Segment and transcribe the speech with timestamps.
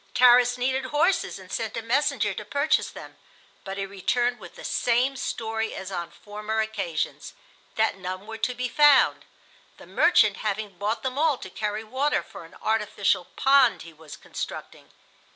[0.15, 3.17] Tarras needed horses and sent a messenger to purchase them,
[3.63, 8.67] but he returned with the same story as on former occasions—that none were to be
[8.67, 9.25] found,
[9.77, 14.17] the "merchant" having bought them all to carry water for an artificial pond he was
[14.17, 14.89] constructing.